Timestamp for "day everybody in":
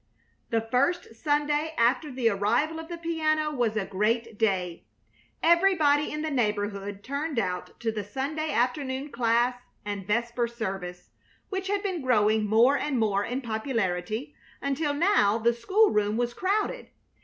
4.39-6.23